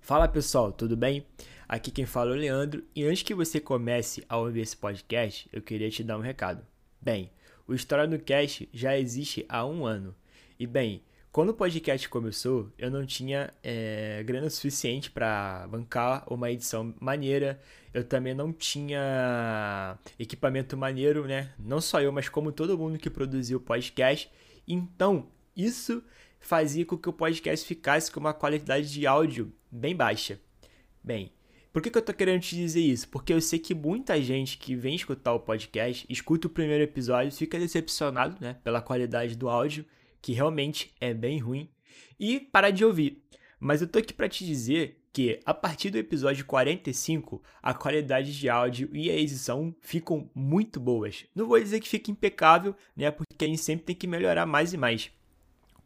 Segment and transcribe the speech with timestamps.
[0.00, 1.24] Fala pessoal, tudo bem?
[1.68, 5.48] Aqui quem fala é o Leandro e antes que você comece a ouvir esse podcast,
[5.52, 6.66] eu queria te dar um recado.
[7.00, 7.30] Bem,
[7.68, 10.14] o História no Cast já existe há um ano.
[10.58, 16.50] E bem, quando o podcast começou, eu não tinha é, grana suficiente para bancar uma
[16.50, 17.60] edição maneira.
[17.94, 21.52] Eu também não tinha equipamento maneiro, né?
[21.56, 24.28] Não só eu, mas como todo mundo que produziu o podcast.
[24.66, 26.02] Então, isso
[26.40, 30.40] fazia com que o podcast ficasse com uma qualidade de áudio bem baixa.
[31.04, 31.32] Bem,
[31.72, 33.08] por que, que eu tô querendo te dizer isso?
[33.08, 37.30] Porque eu sei que muita gente que vem escutar o podcast, escuta o primeiro episódio,
[37.30, 39.84] fica decepcionado né, pela qualidade do áudio,
[40.20, 41.70] que realmente é bem ruim,
[42.18, 43.22] e para de ouvir.
[43.60, 48.36] Mas eu tô aqui para te dizer que a partir do episódio 45, a qualidade
[48.36, 51.26] de áudio e a edição ficam muito boas.
[51.34, 53.10] Não vou dizer que fica impecável, né?
[53.10, 55.10] Porque a gente sempre tem que melhorar mais e mais.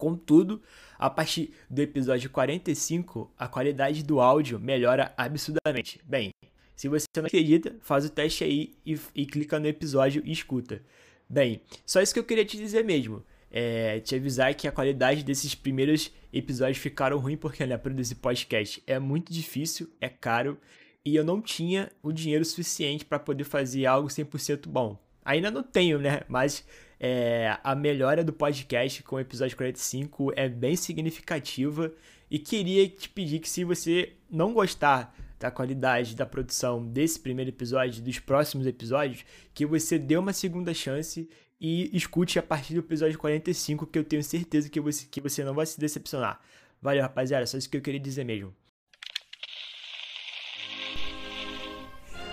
[0.05, 0.61] Contudo,
[0.99, 5.99] a partir do episódio 45, a qualidade do áudio melhora absurdamente.
[6.05, 6.29] Bem,
[6.77, 10.83] se você não acredita, faz o teste aí e, e clica no episódio e escuta.
[11.27, 13.25] Bem, só isso que eu queria te dizer mesmo.
[13.51, 18.83] É, te avisar que a qualidade desses primeiros episódios ficaram ruim porque né, produzir podcast
[18.87, 20.59] é muito difícil, é caro
[21.03, 25.03] e eu não tinha o dinheiro suficiente para poder fazer algo 100% bom.
[25.25, 26.21] Ainda não tenho, né?
[26.29, 26.63] Mas
[27.07, 31.93] é, a melhora do podcast com o episódio 45 é bem significativa
[32.31, 37.51] e queria te pedir que se você não gostar da qualidade da produção desse primeiro
[37.51, 41.29] episódio, dos próximos episódios, que você dê uma segunda chance
[41.61, 45.45] e escute a partir do episódio 45, que eu tenho certeza que você, que você
[45.45, 46.41] não vai se decepcionar.
[46.81, 48.57] Valeu, rapaziada, só isso que eu queria dizer mesmo.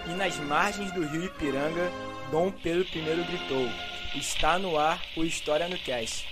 [0.08, 1.92] E nas margens do rio Ipiranga,
[2.31, 6.26] Dom Pedro I gritou: Está no ar o História no Cast.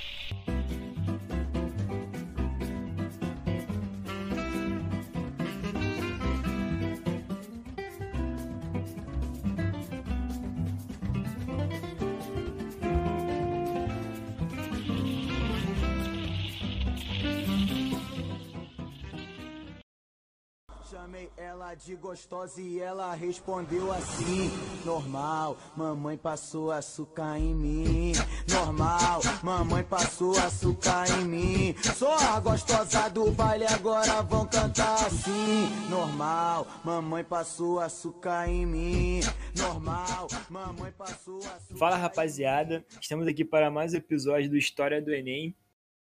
[21.10, 24.52] Chamei ela de gostosa e ela respondeu assim:
[24.86, 28.12] Normal, mamãe passou açúcar em mim.
[28.48, 31.76] Normal, mamãe passou açúcar em mim.
[31.96, 35.68] Sou a gostosa do baile, agora vão cantar assim.
[35.90, 39.22] Normal, mamãe passou açúcar em mim.
[39.58, 41.76] Normal, mamãe passou açúcar.
[41.76, 45.56] Fala rapaziada, estamos aqui para mais um episódio do História do Enem,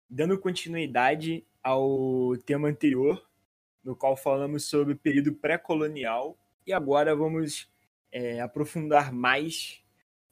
[0.10, 3.26] dando continuidade ao tema anterior
[3.88, 7.72] no qual falamos sobre o período pré-colonial e agora vamos
[8.12, 9.82] é, aprofundar mais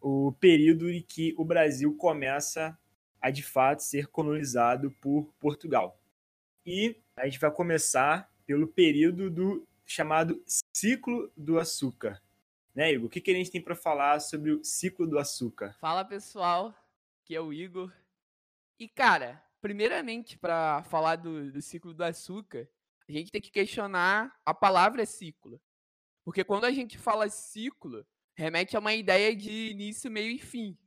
[0.01, 2.77] o período em que o Brasil começa
[3.21, 5.97] a de fato ser colonizado por Portugal.
[6.66, 10.43] E a gente vai começar pelo período do chamado
[10.75, 12.22] ciclo do açúcar.
[12.75, 13.07] Né, Igor?
[13.07, 15.77] O que, que a gente tem para falar sobre o ciclo do açúcar?
[15.79, 16.75] Fala pessoal,
[17.23, 17.89] que é o Igor.
[18.77, 22.67] E cara, primeiramente para falar do, do ciclo do açúcar,
[23.07, 25.61] a gente tem que questionar a palavra ciclo.
[26.23, 28.05] Porque quando a gente fala ciclo,
[28.35, 30.77] remete a uma ideia de início, meio e fim.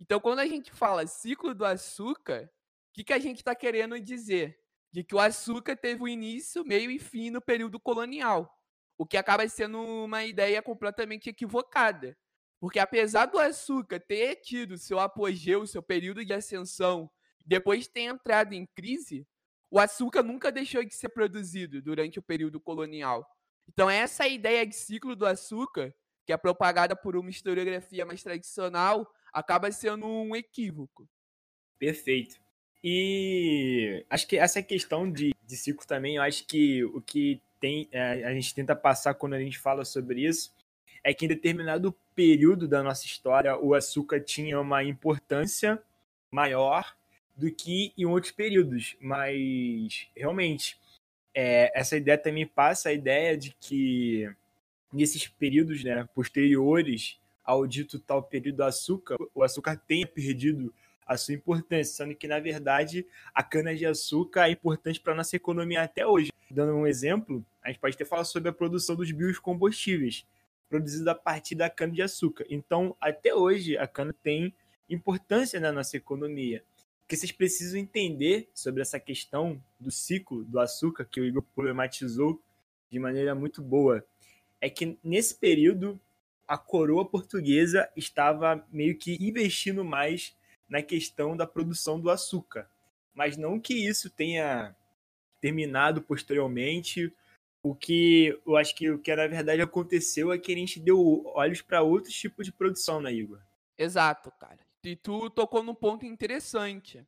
[0.00, 2.50] Então, quando a gente fala ciclo do açúcar,
[2.90, 4.58] o que, que a gente está querendo dizer?
[4.90, 8.52] De que o açúcar teve o início, meio e fim no período colonial.
[8.98, 12.18] O que acaba sendo uma ideia completamente equivocada.
[12.60, 17.10] Porque apesar do açúcar ter tido seu apogeu, seu período de ascensão,
[17.46, 19.26] depois ter entrado em crise,
[19.72, 23.26] o açúcar nunca deixou de ser produzido durante o período colonial.
[23.66, 25.94] Então, essa ideia de ciclo do açúcar,
[26.26, 31.08] que é propagada por uma historiografia mais tradicional, acaba sendo um equívoco.
[31.78, 32.38] Perfeito.
[32.84, 37.88] E acho que essa questão de, de ciclo também, eu acho que o que tem,
[37.92, 40.52] é, a gente tenta passar quando a gente fala sobre isso
[41.02, 45.82] é que em determinado período da nossa história o açúcar tinha uma importância
[46.30, 46.94] maior
[47.36, 48.96] do que em outros períodos.
[49.00, 50.78] Mas, realmente,
[51.34, 54.30] é, essa ideia também passa a ideia de que
[54.92, 60.72] nesses períodos né, posteriores ao dito tal período do açúcar, o açúcar tenha perdido
[61.04, 65.82] a sua importância, sendo que, na verdade, a cana-de-açúcar é importante para a nossa economia
[65.82, 66.30] até hoje.
[66.50, 70.24] Dando um exemplo, a gente pode até falar sobre a produção dos biocombustíveis,
[70.68, 72.46] produzida a partir da cana-de-açúcar.
[72.48, 74.54] Então, até hoje, a cana tem
[74.88, 76.62] importância na nossa economia
[77.12, 82.40] que vocês precisam entender sobre essa questão do ciclo do açúcar que o Igor problematizou
[82.90, 84.02] de maneira muito boa.
[84.58, 86.00] É que nesse período
[86.48, 90.34] a coroa portuguesa estava meio que investindo mais
[90.66, 92.66] na questão da produção do açúcar.
[93.14, 94.74] Mas não que isso tenha
[95.38, 97.12] terminado posteriormente
[97.62, 101.26] O que eu acho que o que na verdade aconteceu é que a gente deu
[101.26, 103.38] olhos para outros tipos de produção, né, Igor?
[103.76, 104.58] Exato, cara.
[104.84, 107.06] E tu tocou num ponto interessante,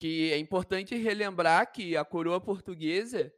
[0.00, 3.32] que é importante relembrar que a coroa portuguesa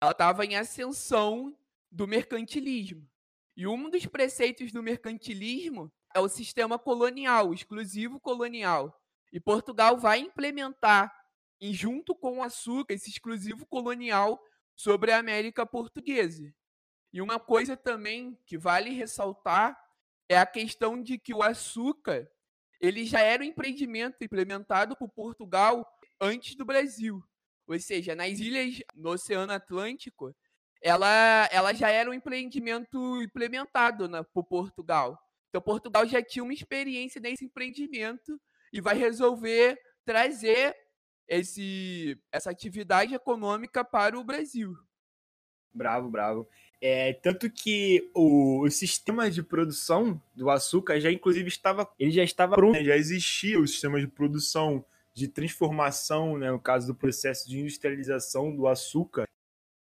[0.00, 1.56] ela estava em ascensão
[1.90, 3.08] do mercantilismo.
[3.56, 9.00] E um dos preceitos do mercantilismo é o sistema colonial, exclusivo colonial.
[9.32, 11.14] E Portugal vai implementar,
[11.60, 14.42] em junto com o açúcar, esse exclusivo colonial
[14.74, 16.52] sobre a América Portuguesa.
[17.12, 19.78] E uma coisa também que vale ressaltar
[20.28, 22.28] é a questão de que o açúcar
[22.80, 25.86] ele já era um empreendimento implementado por Portugal
[26.20, 27.22] antes do Brasil.
[27.66, 30.34] Ou seja, nas ilhas no Oceano Atlântico,
[30.82, 35.18] ela, ela já era um empreendimento implementado na, por Portugal.
[35.48, 38.40] Então, Portugal já tinha uma experiência nesse empreendimento
[38.72, 40.74] e vai resolver trazer
[41.28, 44.74] esse, essa atividade econômica para o Brasil.
[45.72, 46.48] Bravo, bravo.
[46.82, 52.24] É, tanto que o, o, sistema de produção do açúcar já inclusive estava, ele já
[52.24, 52.82] estava pronto, né?
[52.82, 54.82] já existia o sistema de produção
[55.12, 59.28] de transformação, né, no caso do processo de industrialização do açúcar,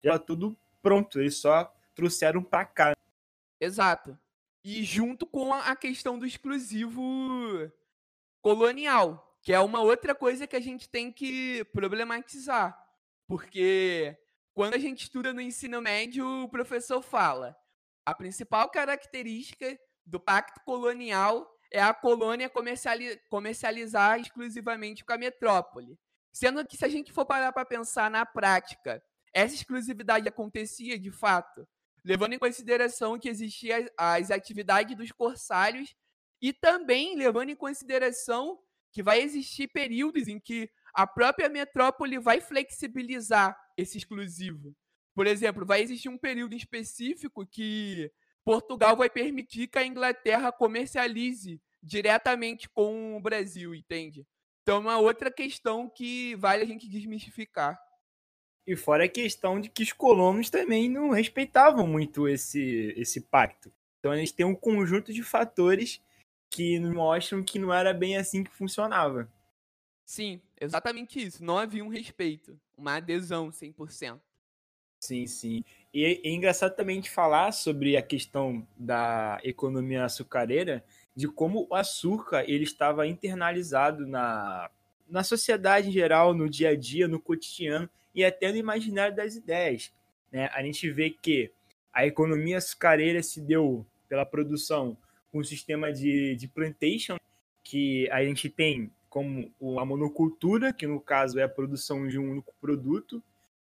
[0.04, 2.96] já tudo pronto, eles só trouxeram para cá.
[3.60, 4.16] Exato.
[4.62, 7.02] E junto com a questão do exclusivo
[8.40, 12.78] colonial, que é uma outra coisa que a gente tem que problematizar.
[13.26, 14.16] Porque
[14.54, 17.56] quando a gente estuda no ensino médio, o professor fala:
[18.06, 25.98] a principal característica do pacto colonial é a colônia comerciali comercializar exclusivamente com a metrópole.
[26.32, 29.02] Sendo que, se a gente for parar para pensar na prática,
[29.32, 31.66] essa exclusividade acontecia de fato,
[32.04, 35.94] levando em consideração que existiam as atividades dos corsários
[36.40, 38.58] e também levando em consideração
[38.92, 44.74] que vai existir períodos em que a própria metrópole vai flexibilizar esse exclusivo.
[45.14, 48.10] Por exemplo, vai existir um período específico que
[48.44, 54.26] Portugal vai permitir que a Inglaterra comercialize diretamente com o Brasil, entende?
[54.62, 57.78] Então, é uma outra questão que vale a gente desmistificar.
[58.66, 63.70] E fora a questão de que os colonos também não respeitavam muito esse, esse pacto.
[63.98, 66.00] Então, gente tem um conjunto de fatores
[66.50, 69.30] que mostram que não era bem assim que funcionava.
[70.04, 71.44] Sim, exatamente isso.
[71.44, 74.20] Não havia um respeito, uma adesão 100%.
[75.00, 75.64] Sim, sim.
[75.92, 80.84] E é, é engraçado também de falar sobre a questão da economia açucareira,
[81.14, 84.70] de como o açúcar ele estava internalizado na,
[85.08, 89.34] na sociedade em geral, no dia a dia, no cotidiano e até no imaginário das
[89.36, 89.92] ideias.
[90.32, 90.48] Né?
[90.52, 91.50] A gente vê que
[91.92, 94.96] a economia açucareira se deu pela produção
[95.30, 97.16] com um sistema de, de plantation,
[97.62, 102.32] que a gente tem como a monocultura, que no caso é a produção de um
[102.32, 103.22] único produto,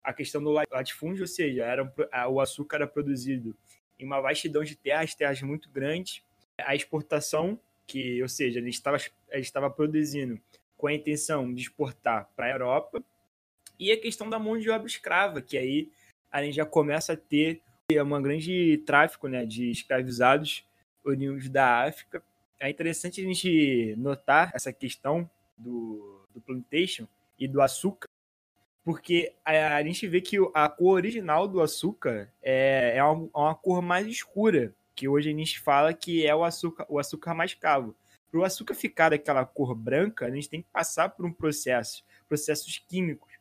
[0.03, 1.93] a questão do latifúndio, ou seja, era,
[2.29, 3.55] o açúcar era produzido
[3.97, 6.21] em uma vastidão de terras, terras muito grandes,
[6.57, 7.57] a exportação,
[7.87, 8.97] que, ou seja, gente estava,
[9.31, 10.37] estava produzindo
[10.75, 13.01] com a intenção de exportar para a Europa,
[13.79, 15.89] e a questão da mão de obra escrava, que aí
[16.29, 20.65] a gente já começa a ter um grande tráfico né, de escravizados
[21.01, 22.21] oriundos da África.
[22.59, 27.07] É interessante a gente notar essa questão do, do plantation
[27.37, 28.07] e do açúcar,
[28.83, 33.55] porque a, a, gente vê que a cor original do açúcar é, é uma, uma,
[33.55, 37.95] cor mais escura, que hoje a gente fala que é o açúcar, o açúcar mascavo.
[38.29, 42.03] Para o açúcar ficar daquela cor branca, a gente tem que passar por um processo,
[42.27, 43.33] processos químicos.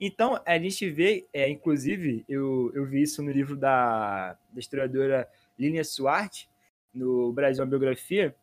[0.00, 5.28] Então, a gente vê, é, inclusive, eu, eu vi isso no livro da, da historiadora
[5.58, 6.50] Línia Suarte,
[6.92, 8.34] no Brasil, biografia,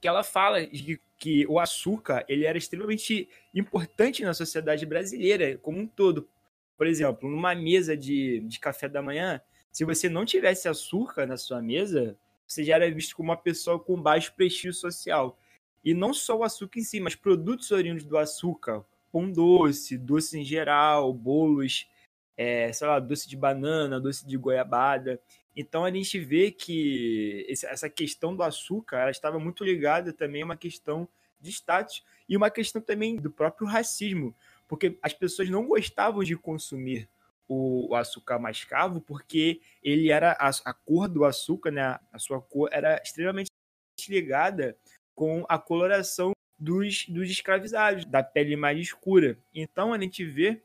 [0.00, 5.78] que ela fala de que o açúcar ele era extremamente importante na sociedade brasileira como
[5.78, 6.28] um todo.
[6.76, 9.40] Por exemplo, numa mesa de, de café da manhã,
[9.72, 13.78] se você não tivesse açúcar na sua mesa, você já era visto como uma pessoa
[13.78, 15.38] com baixo prestígio social.
[15.84, 20.38] E não só o açúcar em si, mas produtos oriundos do açúcar, pão doce, doce
[20.38, 21.88] em geral, bolos,
[22.36, 25.20] é, sei lá, doce de banana, doce de goiabada.
[25.58, 30.44] Então a gente vê que essa questão do açúcar ela estava muito ligada também a
[30.44, 31.08] uma questão
[31.40, 34.32] de status e uma questão também do próprio racismo,
[34.68, 37.08] porque as pessoas não gostavam de consumir
[37.48, 41.98] o, açúcar mascavo porque ele era a, a, cor do açúcar, né?
[42.12, 43.50] A sua cor era extremamente
[44.08, 44.78] ligada
[45.12, 49.36] com a coloração dos, dos escravizados, da pele mais escura.
[49.52, 50.62] Então a gente vê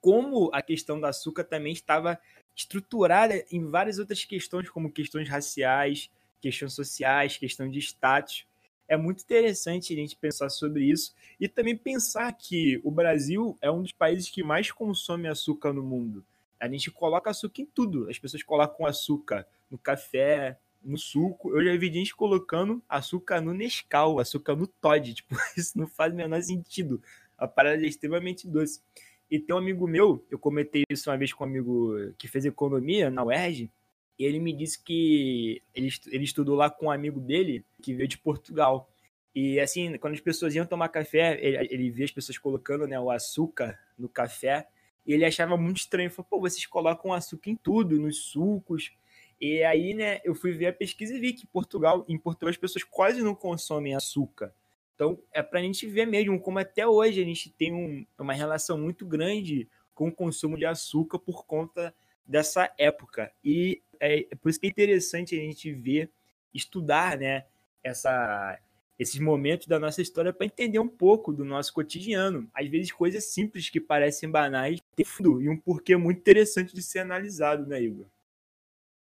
[0.00, 2.18] como a questão do açúcar também estava
[2.54, 6.10] estruturada em várias outras questões, como questões raciais,
[6.40, 8.46] questões sociais, questão de status.
[8.88, 13.70] É muito interessante a gente pensar sobre isso e também pensar que o Brasil é
[13.70, 16.24] um dos países que mais consome açúcar no mundo.
[16.58, 18.08] A gente coloca açúcar em tudo.
[18.08, 21.50] As pessoas colocam açúcar no café, no suco.
[21.50, 25.12] Eu já vi gente colocando açúcar no Nescau, açúcar no Todd.
[25.14, 27.02] Tipo, isso não faz o menor sentido.
[27.36, 28.80] A parada é extremamente doce.
[29.30, 32.44] E tem um amigo meu, eu comentei isso uma vez com um amigo que fez
[32.44, 33.70] economia na UERJ,
[34.18, 38.08] e ele me disse que ele, ele estudou lá com um amigo dele que veio
[38.08, 38.90] de Portugal.
[39.34, 42.98] E assim, quando as pessoas iam tomar café, ele, ele via as pessoas colocando né,
[42.98, 44.66] o açúcar no café,
[45.06, 46.10] e ele achava muito estranho.
[46.10, 48.92] Falou, pô, vocês colocam açúcar em tudo, nos sucos.
[49.40, 52.56] E aí, né, eu fui ver a pesquisa e vi que Portugal, em Portugal as
[52.56, 54.54] pessoas quase não consomem açúcar.
[54.96, 58.32] Então, é para a gente ver mesmo como até hoje a gente tem um, uma
[58.32, 63.30] relação muito grande com o consumo de açúcar por conta dessa época.
[63.44, 66.10] E é, é por isso que é interessante a gente ver,
[66.52, 67.44] estudar, né,
[67.84, 68.58] essa,
[68.98, 72.48] esses momentos da nossa história para entender um pouco do nosso cotidiano.
[72.54, 76.82] Às vezes coisas simples que parecem banais têm fundo e um porquê muito interessante de
[76.82, 78.06] ser analisado, né, Igor?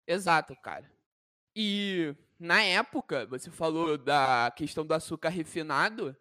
[0.06, 0.90] Exato, cara.
[1.54, 6.16] E na época, você falou da questão do açúcar refinado,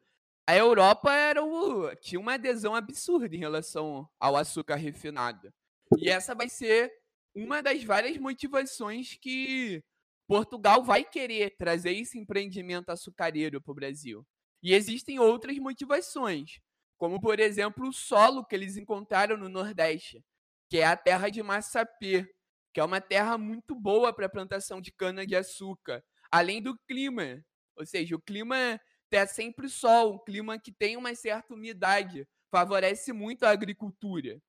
[0.47, 5.51] a Europa era o, tinha uma adesão absurda em relação ao açúcar refinado.
[5.97, 6.93] E essa vai ser
[7.35, 9.83] uma das várias motivações que
[10.27, 14.23] Portugal vai querer trazer esse empreendimento açucareiro para o Brasil.
[14.61, 16.59] E existem outras motivações,
[16.99, 20.23] como por exemplo o solo que eles encontraram no Nordeste,
[20.69, 22.31] que é a terra de Massapê,
[22.71, 27.43] que é uma terra muito boa para plantação de cana-de-açúcar, além do clima.
[27.75, 28.79] Ou seja, o clima
[29.11, 34.41] é sempre sol, um clima que tem uma certa umidade, favorece muito a agricultura.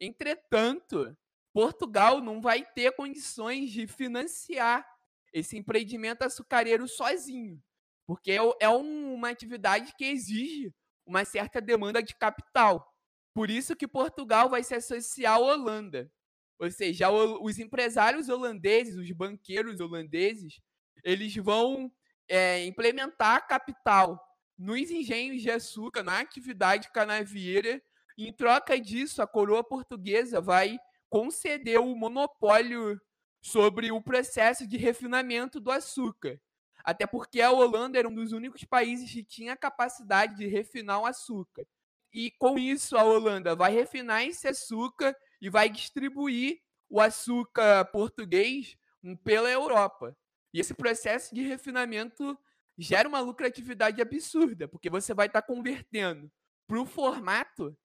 [0.00, 1.16] Entretanto,
[1.52, 4.86] Portugal não vai ter condições de financiar
[5.32, 7.62] esse empreendimento açucareiro sozinho,
[8.06, 10.72] porque é, é uma atividade que exige
[11.06, 12.86] uma certa demanda de capital.
[13.34, 16.10] Por isso que Portugal vai se associar à Holanda.
[16.58, 20.60] Ou seja, os empresários holandeses, os banqueiros holandeses,
[21.04, 21.90] eles vão
[22.28, 24.22] é, implementar capital
[24.58, 27.80] nos engenhos de açúcar, na atividade canavieira.
[28.16, 30.78] Em troca disso, a coroa portuguesa vai
[31.08, 33.00] conceder o monopólio
[33.40, 36.40] sobre o processo de refinamento do açúcar.
[36.84, 41.06] Até porque a Holanda era um dos únicos países que tinha capacidade de refinar o
[41.06, 41.66] açúcar.
[42.12, 48.76] E com isso, a Holanda vai refinar esse açúcar e vai distribuir o açúcar português
[49.22, 50.16] pela Europa.
[50.52, 52.38] E esse processo de refinamento
[52.76, 56.30] gera uma lucratividade absurda, porque você vai estar tá convertendo
[56.66, 57.76] para o formato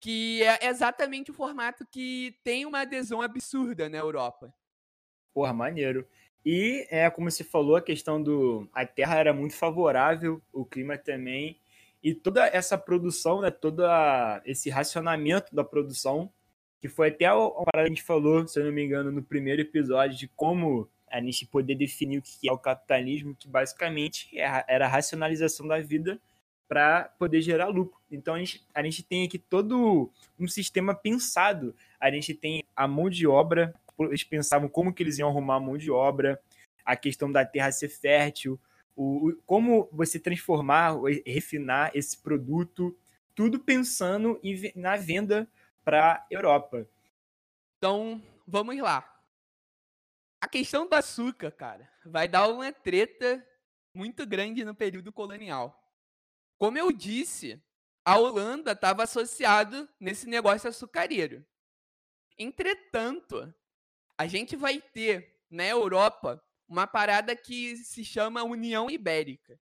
[0.00, 4.52] que é exatamente o formato que tem uma adesão absurda na Europa.
[5.34, 6.08] Porra, maneiro.
[6.44, 8.66] E é como você falou, a questão do.
[8.72, 11.60] A terra era muito favorável, o clima também.
[12.02, 13.82] E toda essa produção, né, todo
[14.46, 16.32] esse racionamento da produção,
[16.80, 19.22] que foi até a parada que a gente falou, se eu não me engano, no
[19.22, 24.28] primeiro episódio, de como a gente poder definir o que é o capitalismo, que basicamente
[24.38, 26.20] é era a racionalização da vida
[26.68, 28.00] para poder gerar lucro.
[28.10, 31.74] Então a gente, a gente tem aqui todo um sistema pensado.
[31.98, 33.74] A gente tem a mão de obra
[34.04, 36.40] eles pensavam como que eles iam arrumar a mão de obra,
[36.84, 38.58] a questão da terra ser fértil,
[38.96, 40.94] o, como você transformar,
[41.26, 42.96] refinar esse produto,
[43.34, 45.48] tudo pensando em, na venda
[45.84, 46.86] para Europa.
[47.78, 49.19] Então, vamos lá.
[50.40, 53.46] A questão do açúcar, cara, vai dar uma treta
[53.94, 55.76] muito grande no período colonial.
[56.58, 57.62] Como eu disse,
[58.04, 61.44] a Holanda estava associada nesse negócio açucareiro.
[62.38, 63.54] Entretanto,
[64.16, 69.60] a gente vai ter na Europa uma parada que se chama União Ibérica.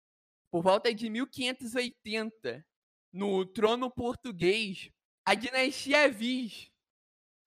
[0.51, 2.65] Por volta de 1580,
[3.11, 4.91] no trono português,
[5.25, 6.71] a dinastia Viz,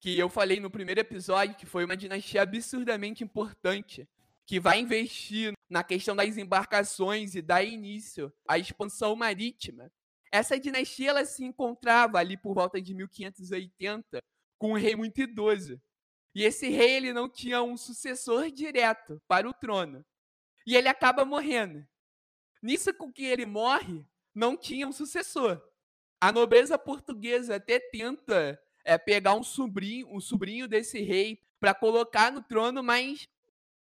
[0.01, 4.09] que eu falei no primeiro episódio, que foi uma dinastia absurdamente importante,
[4.47, 9.93] que vai investir na questão das embarcações e dar início à expansão marítima.
[10.33, 14.21] Essa dinastia ela se encontrava ali por volta de 1580
[14.59, 15.81] com o rei muito idoso,
[16.35, 20.05] e esse rei ele não tinha um sucessor direto para o trono.
[20.67, 21.87] E ele acaba morrendo.
[22.63, 25.61] Nisso com que ele morre, não tinha um sucessor.
[26.21, 32.33] A nobreza portuguesa até tenta é, pegar um sobrinho, um sobrinho desse rei para colocar
[32.33, 33.29] no trono, mas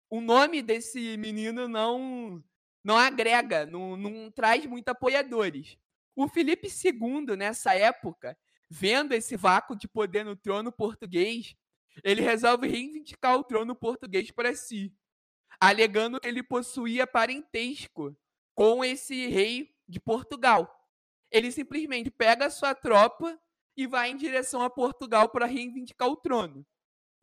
[0.09, 2.43] o nome desse menino não
[2.83, 5.77] não agrega, não, não traz muito apoiadores.
[6.17, 8.37] O Felipe II, nessa época,
[8.69, 11.55] vendo esse vácuo de poder no trono português,
[12.03, 14.95] ele resolve reivindicar o trono português para si,
[15.61, 18.17] alegando que ele possuía parentesco
[18.55, 20.89] com esse rei de Portugal.
[21.31, 23.39] Ele simplesmente pega a sua tropa
[23.81, 26.67] e vai em direção a Portugal para reivindicar o trono.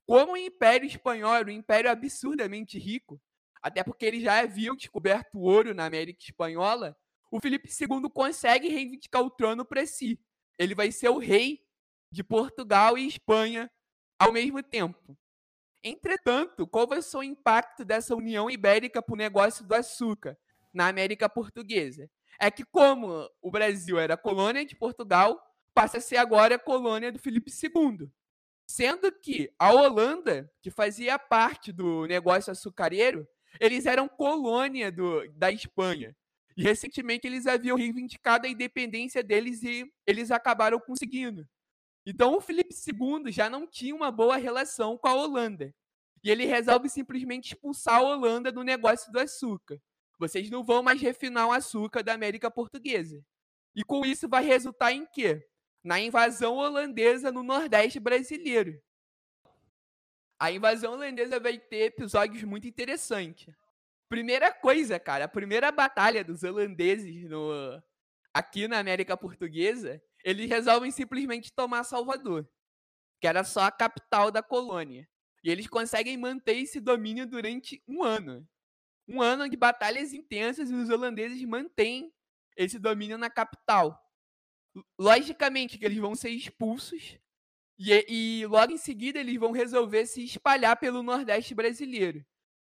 [0.07, 3.21] como o Império Espanhol era um império absurdamente rico,
[3.61, 6.97] até porque eles já haviam descoberto ouro na América Espanhola,
[7.29, 10.19] o Felipe II consegue reivindicar o trono para si.
[10.57, 11.61] Ele vai ser o rei
[12.11, 13.69] de Portugal e Espanha
[14.17, 15.15] ao mesmo tempo.
[15.83, 20.35] Entretanto, qual vai ser o impacto dessa União Ibérica para o negócio do açúcar
[20.73, 22.09] na América Portuguesa?
[22.39, 25.46] É que, como o Brasil era colônia de Portugal,
[25.77, 28.09] passa a ser agora a colônia do Felipe II.
[28.67, 33.27] Sendo que a Holanda, que fazia parte do negócio açucareiro,
[33.59, 36.17] eles eram colônia do, da Espanha.
[36.57, 41.47] E recentemente eles haviam reivindicado a independência deles e eles acabaram conseguindo.
[42.07, 45.71] Então o Felipe II já não tinha uma boa relação com a Holanda.
[46.23, 49.79] E ele resolve simplesmente expulsar a Holanda do negócio do açúcar.
[50.17, 53.23] Vocês não vão mais refinar o açúcar da América Portuguesa.
[53.75, 55.47] E com isso vai resultar em quê?
[55.87, 58.77] Na invasão holandesa no Nordeste brasileiro.
[60.37, 63.55] A invasão holandesa vai ter episódios muito interessantes.
[64.09, 67.81] Primeira coisa, cara, a primeira batalha dos holandeses no,
[68.33, 72.45] aqui na América Portuguesa, eles resolvem simplesmente tomar Salvador,
[73.21, 75.07] que era só a capital da colônia.
[75.41, 78.45] E eles conseguem manter esse domínio durante um ano.
[79.07, 82.13] Um ano de batalhas intensas e os holandeses mantêm
[82.57, 84.03] esse domínio na capital.
[84.99, 87.17] Logicamente que eles vão ser expulsos
[87.79, 88.05] e,
[88.41, 92.25] e logo em seguida eles vão resolver se espalhar pelo Nordeste brasileiro.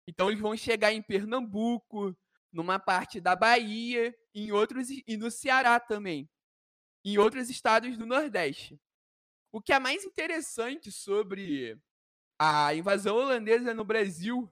[0.08, 2.16] Então eles vão chegar em Pernambuco,
[2.52, 6.30] numa parte da Bahia, em outros e no Ceará também,
[7.04, 8.80] em outros estados do Nordeste.
[9.52, 11.80] O que é mais interessante sobre
[12.40, 14.52] a invasão holandesa no Brasil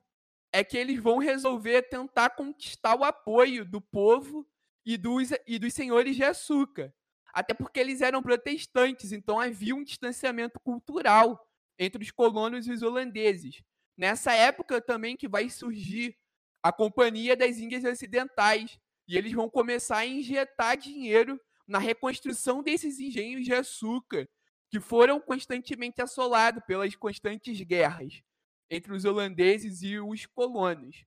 [0.52, 4.48] é que eles vão resolver tentar conquistar o apoio do povo
[4.86, 6.94] e dos, e dos senhores de açúcar.
[7.34, 12.82] Até porque eles eram protestantes, então havia um distanciamento cultural entre os colonos e os
[12.82, 13.62] holandeses.
[13.96, 16.18] Nessa época também que vai surgir
[16.62, 23.00] a Companhia das Índias Ocidentais, e eles vão começar a injetar dinheiro na reconstrução desses
[23.00, 24.28] engenhos de açúcar,
[24.70, 28.22] que foram constantemente assolados pelas constantes guerras
[28.70, 31.06] entre os holandeses e os colonos.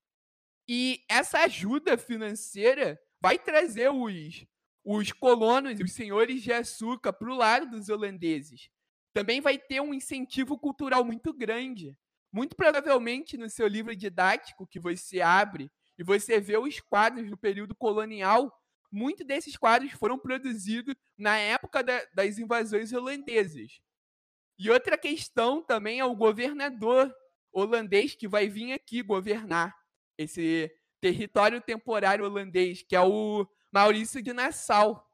[0.66, 4.46] E essa ajuda financeira vai trazer os,
[4.84, 8.70] os colonos os senhores de açúcar para o lado dos holandeses.
[9.12, 11.96] Também vai ter um incentivo cultural muito grande.
[12.32, 17.36] Muito provavelmente no seu livro didático que você abre e você vê os quadros do
[17.36, 18.50] período colonial,
[18.90, 23.80] muitos desses quadros foram produzidos na época da, das invasões holandesas.
[24.58, 27.12] E outra questão também é o governador
[27.52, 29.74] holandês que vai vir aqui governar
[30.16, 35.06] esse território temporário holandês, que é o Maurício de Nassau.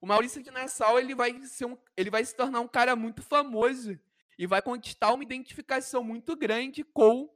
[0.00, 3.22] O Maurício de Nassau ele vai, ser um, ele vai se tornar um cara muito
[3.22, 3.98] famoso
[4.38, 7.28] e vai conquistar uma identificação muito grande com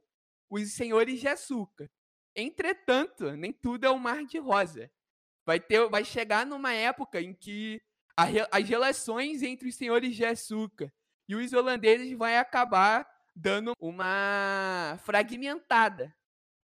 [0.49, 1.89] os senhores de açúcar.
[2.35, 4.89] Entretanto, nem tudo é um mar de rosa.
[5.45, 7.81] Vai, ter, vai chegar numa época em que
[8.15, 10.93] a, as relações entre os senhores de açúcar
[11.27, 16.15] e os holandeses vai acabar dando uma fragmentada.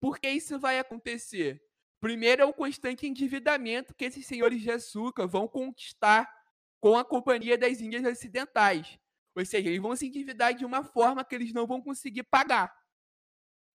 [0.00, 1.62] Por que isso vai acontecer?
[2.04, 6.30] Primeiro é o constante endividamento que esses senhores de açúcar vão conquistar
[6.78, 8.98] com a Companhia das Índias Ocidentais.
[9.34, 12.70] Ou seja, eles vão se endividar de uma forma que eles não vão conseguir pagar.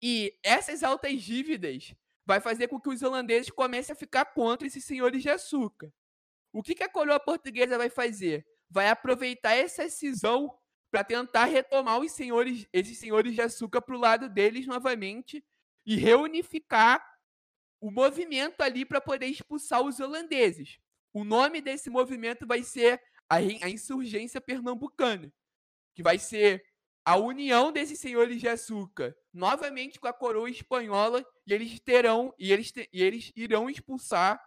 [0.01, 1.93] E essas altas dívidas
[2.25, 5.93] vai fazer com que os holandeses comecem a ficar contra esses senhores de açúcar.
[6.51, 8.43] O que, que a coroa portuguesa vai fazer?
[8.67, 10.51] Vai aproveitar essa cisão
[10.89, 15.45] para tentar retomar os senhores, esses senhores de açúcar para o lado deles novamente
[15.85, 17.14] e reunificar
[17.79, 20.77] o movimento ali para poder expulsar os holandeses.
[21.13, 25.31] O nome desse movimento vai ser a, a insurgência pernambucana
[25.95, 26.63] que vai ser
[27.03, 32.51] a união desses senhores de açúcar novamente com a coroa espanhola e eles terão e
[32.51, 34.41] eles, te, e eles irão expulsar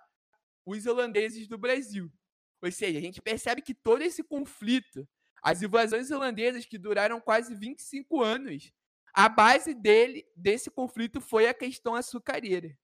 [0.67, 2.13] os holandeses do Brasil.
[2.61, 5.09] Ou seja, a gente percebe que todo esse conflito,
[5.43, 8.73] as invasões holandesas que duraram quase 25 anos,
[9.15, 12.77] a base dele desse conflito foi a questão açucareira.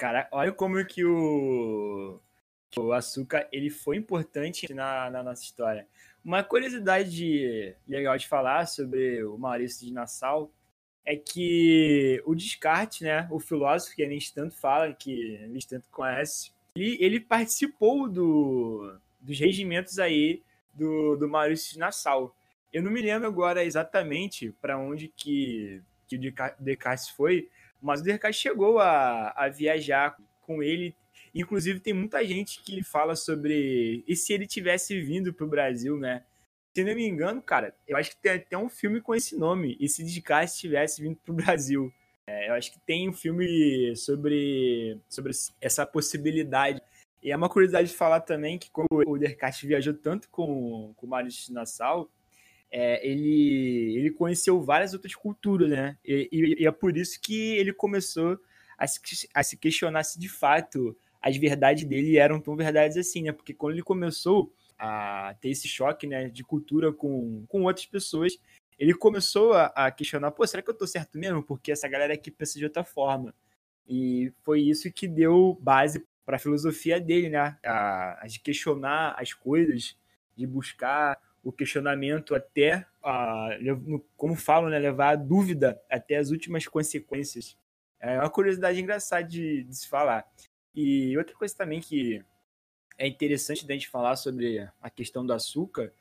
[0.00, 2.18] Cara, olha como que o,
[2.74, 5.86] o açúcar ele foi importante na, na nossa história.
[6.24, 10.50] Uma curiosidade legal de falar sobre o Maurício de Nassau
[11.04, 15.68] é que o Descartes, né, o filósofo que a gente tanto fala, que a gente
[15.68, 22.34] tanto conhece, ele, ele participou do, dos regimentos aí do, do Maurício de Nassau.
[22.72, 26.20] Eu não me lembro agora exatamente para onde que, que o
[26.58, 27.50] Descartes foi,
[27.82, 30.94] mas o Descartes chegou a, a viajar com ele
[31.34, 34.04] Inclusive, tem muita gente que fala sobre.
[34.06, 36.24] E se ele tivesse vindo para o Brasil, né?
[36.74, 39.76] Se não me engano, cara, eu acho que tem até um filme com esse nome.
[39.80, 41.92] E se Descartes tivesse vindo pro Brasil?
[42.26, 46.80] É, eu acho que tem um filme sobre, sobre essa possibilidade.
[47.22, 51.06] E é uma curiosidade de falar também que, como o Descartes viajou tanto com, com
[51.06, 52.08] o Maurício Nassau,
[52.70, 55.96] é, ele, ele conheceu várias outras culturas, né?
[56.04, 58.38] E, e, e, é por isso que ele começou
[58.78, 63.22] a se, a se questionar se de fato as verdades dele eram tão verdades assim,
[63.22, 63.32] né?
[63.32, 68.38] Porque quando ele começou a ter esse choque né, de cultura com, com outras pessoas,
[68.78, 71.42] ele começou a, a questionar, pô, será que eu tô certo mesmo?
[71.42, 73.34] Porque essa galera aqui pensa de outra forma.
[73.86, 77.58] E foi isso que deu base para a filosofia dele, né?
[77.62, 79.98] A, a, de questionar as coisas,
[80.34, 83.50] de buscar o questionamento até, a,
[84.16, 87.56] como falam, né, levar a dúvida até as últimas consequências.
[87.98, 90.26] É uma curiosidade engraçada de, de se falar.
[90.74, 92.24] E outra coisa também que
[92.96, 95.92] é interessante da gente falar sobre a questão do açúcar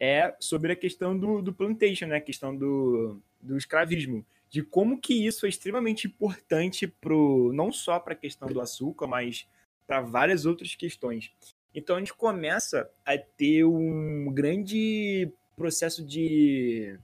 [0.00, 2.16] é sobre a questão do, do plantation, né?
[2.16, 4.24] A questão do, do escravismo.
[4.48, 9.06] De como que isso é extremamente importante pro, não só para a questão do açúcar,
[9.06, 9.46] mas
[9.86, 11.32] para várias outras questões.
[11.76, 16.98] Então a gente começa a ter um grande processo de,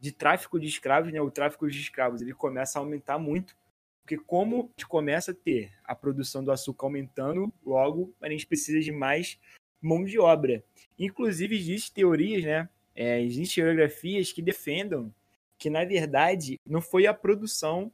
[0.00, 1.20] de tráfico de escravos, né?
[1.20, 3.54] O tráfico de escravos ele começa a aumentar muito
[4.02, 8.46] porque como a gente começa a ter a produção do açúcar aumentando, logo a gente
[8.46, 9.38] precisa de mais
[9.80, 10.62] mão de obra.
[10.98, 12.68] Inclusive, existem teorias, né?
[12.94, 15.12] É, existem geografias que defendam
[15.56, 17.92] que, na verdade, não foi a produção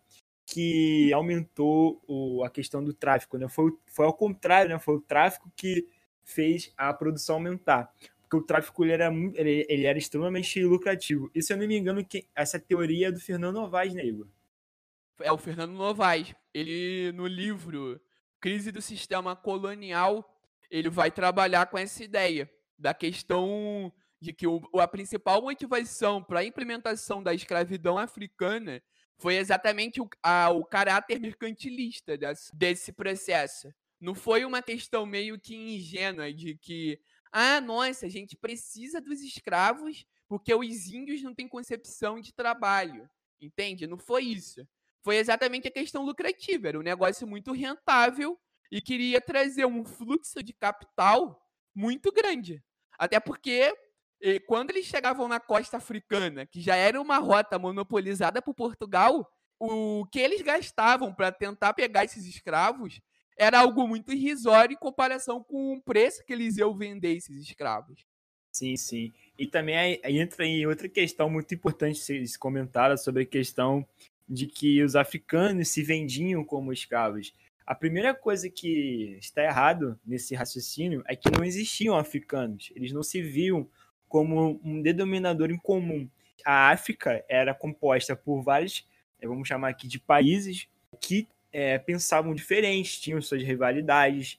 [0.51, 3.47] que aumentou o, a questão do tráfico, né?
[3.49, 4.79] Foi, foi ao contrário, né?
[4.79, 5.87] Foi o tráfico que
[6.25, 7.93] fez a produção aumentar.
[8.23, 11.31] Porque o tráfico ele era, ele, ele era extremamente lucrativo.
[11.35, 14.27] E se eu não me engano, que essa teoria é do Fernando Novaes, né, Igor?
[15.21, 16.35] é o Fernando Novaes.
[16.55, 18.01] Ele, no livro
[18.41, 20.35] Crise do Sistema Colonial,
[20.71, 26.41] ele vai trabalhar com essa ideia da questão de que o, a principal motivação para
[26.41, 28.83] a implementação da escravidão africana
[29.19, 33.73] foi exatamente o, a, o caráter mercantilista desse, desse processo.
[34.01, 37.01] Não foi uma questão meio que ingênua de que,
[37.33, 43.09] ah, nossa, a gente precisa dos escravos porque os índios não têm concepção de trabalho.
[43.41, 43.87] Entende?
[43.87, 44.67] Não foi isso
[45.09, 46.69] foi exatamente a questão lucrativa.
[46.69, 48.39] Era um negócio muito rentável
[48.71, 51.41] e queria trazer um fluxo de capital
[51.75, 52.63] muito grande.
[52.99, 53.75] Até porque
[54.21, 59.29] eh, quando eles chegavam na costa africana, que já era uma rota monopolizada por Portugal,
[59.59, 63.01] o que eles gastavam para tentar pegar esses escravos
[63.37, 68.05] era algo muito irrisório em comparação com o preço que eles iam vender esses escravos.
[68.53, 69.13] Sim, sim.
[69.39, 73.87] E também entra em outra questão muito importante se comentar sobre a questão
[74.29, 77.33] de que os africanos se vendiam como escravos.
[77.65, 82.73] A primeira coisa que está errado nesse raciocínio é que não existiam africanos.
[82.75, 83.69] Eles não se viam
[84.09, 86.09] como um denominador em comum.
[86.45, 88.87] A África era composta por vários,
[89.21, 90.69] eh, vamos chamar aqui de países,
[91.01, 94.39] que é, pensavam diferentes, tinham suas rivalidades.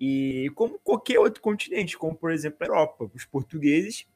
[0.00, 4.06] E como qualquer outro continente, como por exemplo a Europa, os portugueses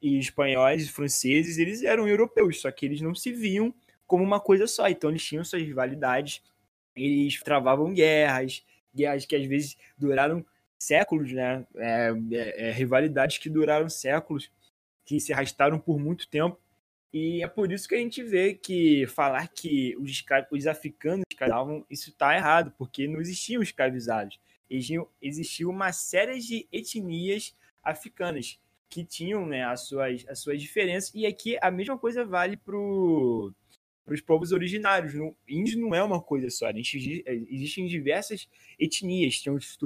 [0.00, 3.74] e espanhóis e franceses, eles eram europeus, só que eles não se viam
[4.06, 4.88] como uma coisa só.
[4.88, 6.42] Então eles tinham suas rivalidades,
[6.96, 10.44] eles travavam guerras, guerras que às vezes duraram
[10.78, 11.66] séculos, né?
[11.76, 14.50] É, é, é, rivalidades que duraram séculos,
[15.04, 16.58] que se arrastaram por muito tempo.
[17.12, 21.84] E é por isso que a gente vê que falar que os, os africanos escravizavam,
[21.90, 24.38] isso está errado, porque não existiam escravizados.
[25.20, 28.60] Existia uma série de etnias africanas
[28.90, 31.10] que tinham né, as, suas, as suas diferenças.
[31.14, 32.76] E aqui a mesma coisa vale para
[34.08, 35.12] para os povos originários.
[35.12, 36.68] No, índio não é uma coisa só.
[36.68, 39.42] É, existem diversas etnias.
[39.42, 39.76] Tem os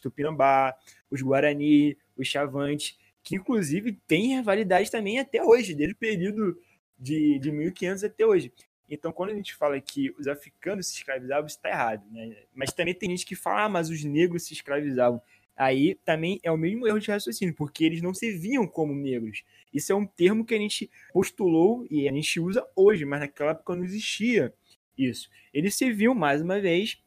[0.00, 0.76] Tupinambá,
[1.10, 6.58] os Guarani, os Chavantes, que inclusive têm rivalidade também até hoje, desde o período
[6.98, 8.52] de, de 1500 até hoje.
[8.90, 12.04] Então, quando a gente fala que os africanos se escravizavam, está errado.
[12.10, 12.36] Né?
[12.54, 15.22] Mas também tem gente que fala, ah, mas os negros se escravizavam.
[15.56, 19.44] Aí também é o mesmo erro de raciocínio, porque eles não se viam como negros.
[19.72, 23.52] Isso é um termo que a gente postulou e a gente usa hoje, mas naquela
[23.52, 24.52] época não existia
[24.96, 25.30] isso.
[25.52, 27.02] Eles se viam, mais uma vez,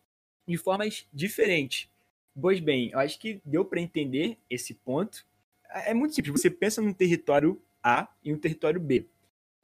[0.47, 1.89] de formas diferentes.
[2.39, 5.25] Pois bem, eu acho que deu para entender esse ponto.
[5.85, 6.41] É muito simples.
[6.41, 9.05] Você pensa num território A e um território B.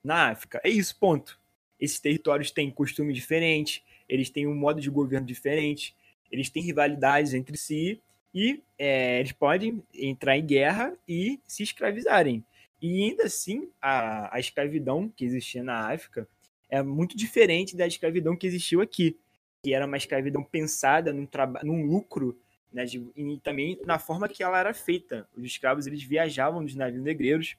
[0.04, 1.40] Na África, é isso, ponto.
[1.80, 5.96] Esses territórios têm costumes diferentes, eles têm um modo de governo diferente,
[6.32, 8.00] eles têm rivalidades entre si
[8.34, 12.44] e é, eles podem entrar em guerra e se escravizarem.
[12.82, 16.28] E ainda assim, a, a escravidão que existia na África
[16.70, 19.20] é muito diferente da escravidão que existiu aqui,
[19.64, 21.28] que era uma escravidão pensada num,
[21.64, 22.40] num lucro
[22.74, 25.28] né, de, e também na forma que ela era feita.
[25.36, 27.56] Os escravos eles viajavam nos navios negreiros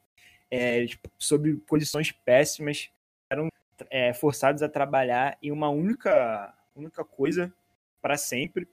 [0.53, 0.85] é,
[1.19, 2.91] sob condições péssimas,
[3.31, 3.49] eram
[3.89, 7.51] é, forçados a trabalhar em uma única, única coisa
[8.03, 8.69] para sempre.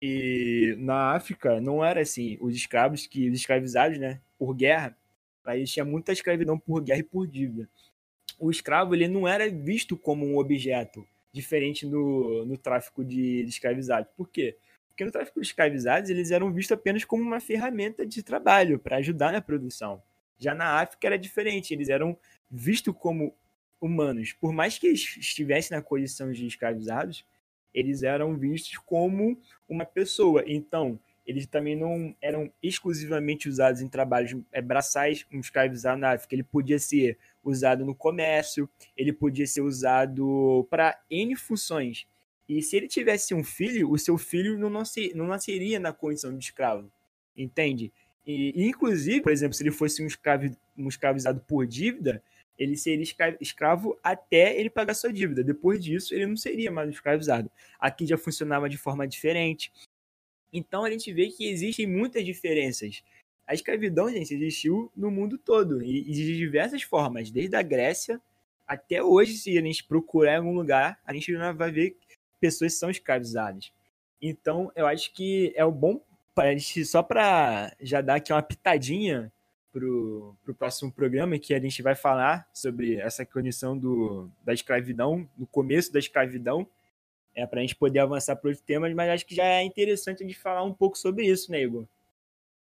[0.00, 2.38] E na África não era assim.
[2.40, 4.96] Os escravos, que os escravizados, né, por guerra,
[5.44, 7.68] aí tinha muita escravidão por guerra e por dívida.
[8.38, 13.48] O escravo ele não era visto como um objeto, diferente no, no tráfico de, de
[13.48, 14.10] escravizados.
[14.16, 14.56] Por quê?
[14.88, 18.96] Porque no tráfico de escravizados eles eram vistos apenas como uma ferramenta de trabalho para
[18.96, 20.02] ajudar na produção.
[20.38, 22.16] Já na África era diferente, eles eram
[22.50, 23.34] vistos como
[23.80, 24.32] humanos.
[24.32, 27.24] Por mais que estivessem na condição de escravizados,
[27.72, 30.44] eles eram vistos como uma pessoa.
[30.46, 36.34] Então, eles também não eram exclusivamente usados em trabalhos é, braçais, um escravizado na África.
[36.34, 42.06] Ele podia ser usado no comércio, ele podia ser usado para N funções.
[42.48, 46.44] E se ele tivesse um filho, o seu filho não, não nasceria na condição de
[46.44, 46.90] escravo.
[47.36, 47.90] Entende?
[48.26, 50.44] E, inclusive, por exemplo, se ele fosse um, escravo,
[50.76, 52.22] um escravizado por dívida,
[52.58, 53.04] ele seria
[53.40, 55.42] escravo até ele pagar sua dívida.
[55.42, 57.50] Depois disso, ele não seria mais um escravizado.
[57.80, 59.72] Aqui já funcionava de forma diferente.
[60.54, 63.02] Então a gente vê que existem muitas diferenças.
[63.46, 68.20] A escravidão, gente, existiu no mundo todo e, de diversas formas, desde a Grécia
[68.66, 71.96] até hoje, se a gente procurar em algum lugar, a gente vai ver
[72.40, 73.72] pessoas são escravizadas.
[74.22, 76.00] Então, eu acho que é um bom
[76.36, 79.32] a gente, só para já dar aqui uma pitadinha
[79.72, 85.28] pro, pro próximo programa, que a gente vai falar sobre essa condição do, da escravidão,
[85.36, 86.66] no começo da escravidão,
[87.34, 90.22] é para a gente poder avançar para outros temas, mas acho que já é interessante
[90.22, 91.86] a gente falar um pouco sobre isso, né, Igor?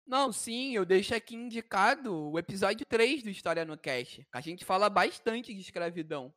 [0.06, 4.26] Não, sim, eu deixo aqui indicado o episódio 3 do História no Cast.
[4.32, 6.32] A gente fala bastante de escravidão.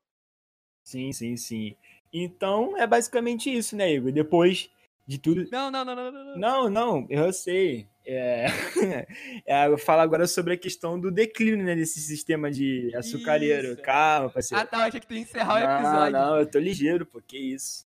[0.84, 1.76] Sim, sim, sim.
[2.12, 4.12] Então é basicamente isso, né, Igor?
[4.12, 4.70] Depois
[5.08, 5.48] de tudo.
[5.52, 6.38] Não, não, não, não, não.
[6.38, 7.88] Não, não, eu sei.
[8.06, 8.46] É...
[9.46, 13.74] é, eu falo agora sobre a questão do declínio né, desse sistema de açucareiro.
[13.74, 13.82] Isso.
[13.82, 14.62] Calma, parceiro.
[14.62, 16.12] Ah, tá, achei que tu ia encerrar não, o episódio.
[16.12, 17.86] Não, eu tô ligeiro, pô, que isso.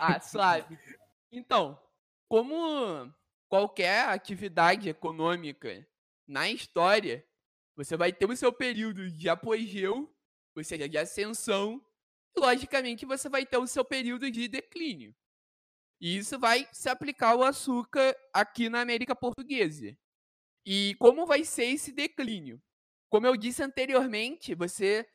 [0.00, 0.78] Ah, suave.
[1.30, 1.78] Então,
[2.28, 3.12] como
[3.48, 5.86] qualquer atividade econômica
[6.26, 7.24] na história,
[7.74, 10.14] você vai ter o seu período de apogeu,
[10.56, 11.84] ou seja, de ascensão,
[12.36, 15.14] e logicamente você vai ter o seu período de declínio.
[16.00, 19.96] E isso vai se aplicar ao açúcar aqui na América Portuguesa.
[20.64, 22.62] E como vai ser esse declínio?
[23.10, 25.08] Como eu disse anteriormente, você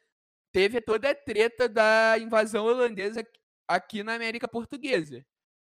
[0.52, 3.24] teve toda a treta da invasão holandesa
[3.68, 5.26] aqui na América Portuguesa.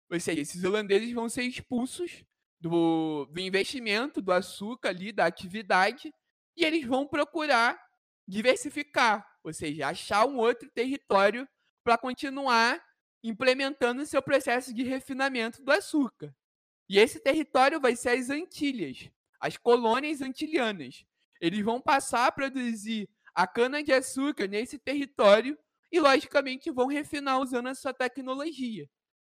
[0.09, 2.23] Ou seja, esses holandeses vão ser expulsos
[2.59, 6.13] do, do investimento, do açúcar ali, da atividade,
[6.55, 7.79] e eles vão procurar
[8.27, 11.47] diversificar, ou seja, achar um outro território
[11.83, 12.83] para continuar
[13.23, 16.33] implementando seu processo de refinamento do açúcar.
[16.87, 21.03] E esse território vai ser as Antilhas, as colônias antilianas.
[21.41, 25.57] Eles vão passar a produzir a cana-de-açúcar nesse território
[25.95, 28.85] e, logicamente, vão refinar usando a sua tecnologia.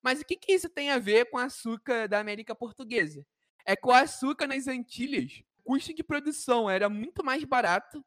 [0.02, 3.26] Mas o que, que isso tem a ver com açúcar da América Portuguesa?
[3.66, 8.02] É que o açúcar nas Antilhas, o custo de produção era muito mais barato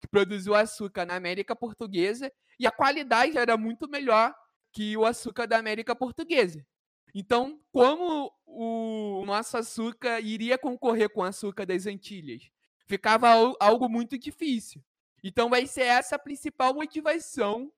[0.00, 4.34] que produzir o açúcar na América Portuguesa e a qualidade era muito melhor
[4.72, 6.66] que o açúcar da América Portuguesa.
[7.14, 12.50] Então, como o nosso açúcar iria concorrer com o açúcar das Antilhas?
[12.84, 13.28] Ficava
[13.60, 14.82] algo muito difícil.
[15.22, 17.70] Então, vai ser essa a principal motivação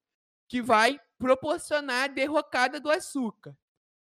[0.48, 3.56] que vai proporcionar a derrocada do açúcar.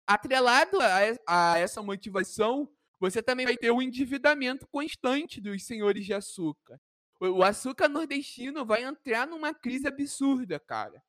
[0.07, 2.69] Atrelado a, a essa motivação,
[3.01, 6.81] você também vai ter o um endividamento constante dos senhores de açúcar.
[7.21, 11.03] O, açúcar nordestino vai entrar numa crise absurda, cara.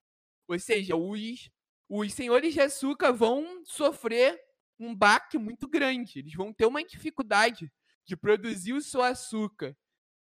[0.48, 1.50] Ou seja, os,
[1.88, 4.40] os senhores de açúcar vão sofrer
[4.80, 6.20] um baque muito grande.
[6.20, 7.72] Eles vão ter uma dificuldade
[8.06, 9.78] de produzir o seu açúcar.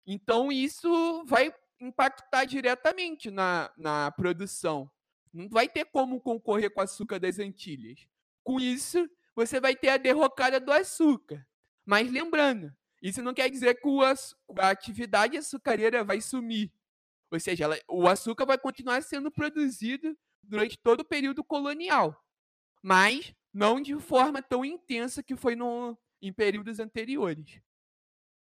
[0.07, 4.90] Então, isso vai impactar diretamente na, na produção.
[5.33, 8.07] Não vai ter como concorrer com o açúcar das Antilhas.
[8.43, 11.47] Com isso, você vai ter a derrocada do açúcar.
[11.85, 13.88] Mas lembrando, isso não quer dizer que
[14.59, 16.73] a atividade açucareira vai sumir.
[17.31, 22.21] Ou seja, ela, o açúcar vai continuar sendo produzido durante todo o período colonial,
[22.83, 27.61] mas não de forma tão intensa que foi no, em períodos anteriores.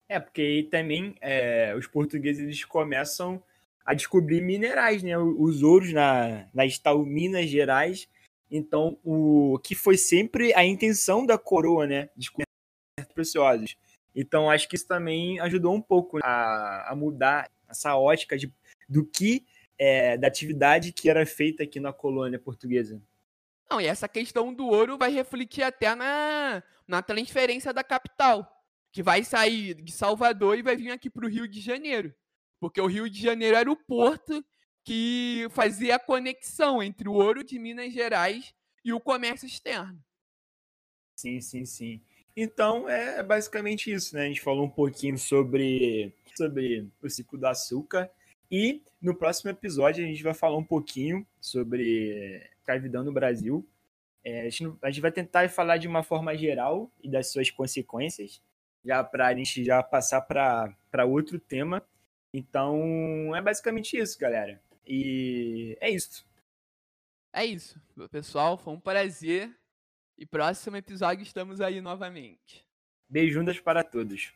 [0.09, 3.43] É, porque aí também é, os portugueses eles começam
[3.85, 5.17] a descobrir minerais, né?
[5.19, 8.09] Os ouros na, nas tal Minas Gerais
[8.51, 12.09] então, o que foi sempre a intenção da coroa, né?
[12.17, 12.47] Descobrir
[13.13, 13.77] preciosos.
[14.15, 18.53] Então, acho que isso também ajudou um pouco a, a mudar essa ótica de,
[18.89, 19.45] do que,
[19.79, 23.03] é, da atividade que era feita aqui na colônia portuguesa.
[23.69, 28.56] Não, e essa questão do ouro vai refletir até na, na transferência da capital,
[28.97, 32.15] que vai sair de Salvador e vai vir aqui para o Rio de Janeiro.
[32.59, 34.43] Porque o Rio de Janeiro era o porto
[34.83, 40.03] que fazia a conexão entre o ouro de Minas Gerais e o comércio externo.
[41.15, 42.01] Sim, sim, sim.
[42.35, 44.23] Então é basicamente isso, né?
[44.23, 48.11] A gente falou um pouquinho sobre, sobre o ciclo do açúcar.
[48.51, 53.69] E no próximo episódio a gente vai falar um pouquinho sobre escravidão no Brasil.
[54.25, 57.51] É, a, gente, a, gente, vai tentar falar de uma forma geral e das suas
[57.51, 58.41] consequências,
[58.87, 61.83] já para a gente já passar para outro tema.
[62.33, 64.63] Então é basicamente isso, galera.
[64.87, 66.25] E é isso.
[67.33, 68.57] É isso, pessoal.
[68.57, 69.55] Foi um prazer.
[70.19, 72.65] E próximo episódio estamos aí novamente.
[73.09, 74.33] Beijundas para todos.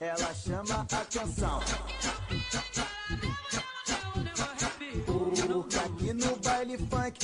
[0.00, 1.60] Ela chama atenção.
[5.06, 7.23] Porque aqui no baile funk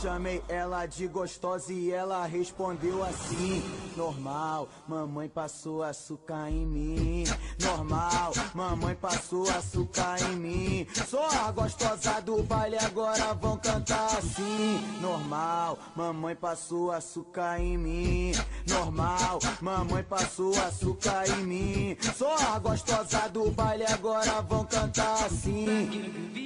[0.00, 3.62] Chamei ela de gostosa e ela respondeu assim:
[3.96, 7.24] Normal, mamãe passou açúcar em mim.
[7.60, 10.86] Normal, mamãe passou açúcar em mim.
[11.08, 14.80] Sou a gostosa do baile, agora vão cantar assim.
[15.00, 18.32] Normal, mamãe passou açúcar em mim.
[18.68, 21.96] Normal, mamãe passou açúcar em mim.
[22.16, 26.45] Sou a gostosa do baile, agora vão cantar assim.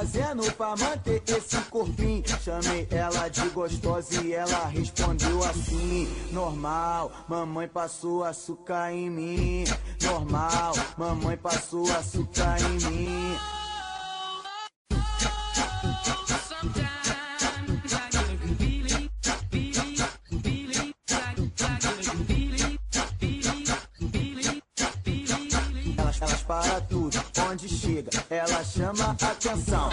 [0.00, 2.24] Fazendo pra manter esse corpinho?
[2.42, 9.64] Chamei ela de gostosa e ela respondeu assim: Normal, mamãe passou açúcar em mim.
[10.02, 13.36] Normal, mamãe passou açúcar em mim.
[27.50, 29.90] Onde chega, ela chama atenção.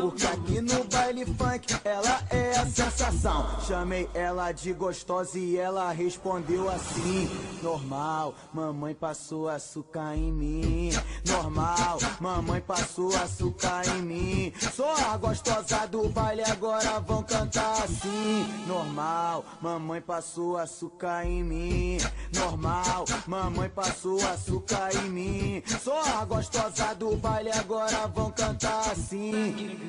[0.00, 3.60] Porque aqui no baile funk ela é a sensação.
[3.66, 7.28] Chamei ela de gostosa e ela respondeu assim:
[7.62, 10.90] Normal, mamãe passou açúcar em mim.
[11.26, 14.52] Normal, mamãe passou açúcar em mim.
[14.72, 21.98] Sou a gostosa do baile, agora vão cantar assim: Normal, mamãe passou açúcar em mim.
[22.34, 25.62] Normal, mamãe passou açúcar em mim.
[25.82, 29.87] Sou a gostosa do baile, agora vão cantar assim.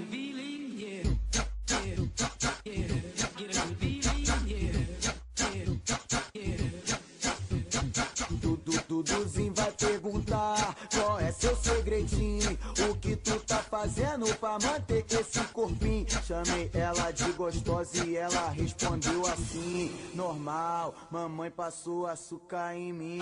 [8.90, 12.58] Duduzinho vai perguntar qual é seu segredinho,
[12.90, 16.08] o que tu tá fazendo pra manter esse corpinho?
[16.26, 23.22] Chamei ela de gostosa e ela respondeu assim: Normal, mamãe passou açúcar em mim.